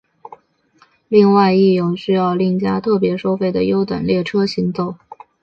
[1.09, 4.95] 另外亦有需要另加特别收费的优等列车行走。